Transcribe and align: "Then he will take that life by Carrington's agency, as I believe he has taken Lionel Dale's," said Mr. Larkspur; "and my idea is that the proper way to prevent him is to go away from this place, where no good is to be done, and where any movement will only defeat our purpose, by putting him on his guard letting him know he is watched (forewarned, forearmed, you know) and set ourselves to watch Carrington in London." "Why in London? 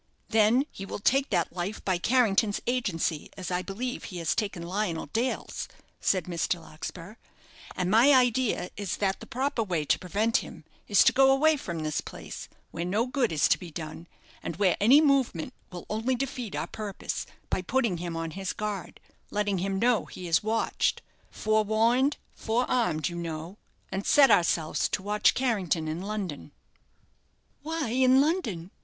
"Then 0.29 0.65
he 0.71 0.83
will 0.83 0.97
take 0.97 1.29
that 1.29 1.53
life 1.53 1.85
by 1.85 1.99
Carrington's 1.99 2.59
agency, 2.65 3.29
as 3.37 3.51
I 3.51 3.61
believe 3.61 4.05
he 4.05 4.17
has 4.17 4.33
taken 4.33 4.63
Lionel 4.63 5.05
Dale's," 5.05 5.67
said 5.99 6.23
Mr. 6.23 6.59
Larkspur; 6.59 7.17
"and 7.75 7.91
my 7.91 8.11
idea 8.11 8.71
is 8.75 8.97
that 8.97 9.19
the 9.19 9.27
proper 9.27 9.61
way 9.61 9.85
to 9.85 9.99
prevent 9.99 10.37
him 10.37 10.63
is 10.87 11.03
to 11.03 11.13
go 11.13 11.29
away 11.31 11.55
from 11.55 11.83
this 11.83 12.01
place, 12.01 12.49
where 12.71 12.83
no 12.83 13.05
good 13.05 13.31
is 13.31 13.47
to 13.49 13.59
be 13.59 13.69
done, 13.69 14.07
and 14.41 14.55
where 14.55 14.75
any 14.81 15.01
movement 15.01 15.53
will 15.71 15.85
only 15.87 16.15
defeat 16.15 16.55
our 16.55 16.65
purpose, 16.65 17.27
by 17.51 17.61
putting 17.61 17.97
him 17.97 18.17
on 18.17 18.31
his 18.31 18.53
guard 18.53 18.99
letting 19.29 19.59
him 19.59 19.77
know 19.77 20.05
he 20.05 20.27
is 20.27 20.41
watched 20.41 21.03
(forewarned, 21.29 22.17
forearmed, 22.33 23.07
you 23.07 23.15
know) 23.15 23.59
and 23.91 24.07
set 24.07 24.31
ourselves 24.31 24.89
to 24.89 25.03
watch 25.03 25.35
Carrington 25.35 25.87
in 25.87 26.01
London." 26.01 26.51
"Why 27.61 27.89
in 27.89 28.19
London? 28.19 28.71